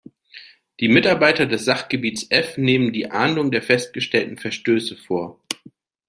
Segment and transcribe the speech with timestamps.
[0.79, 5.39] Die Mitarbeiter des Sachgebiets F nehmen die Ahndung der festgestellten Verstöße vor.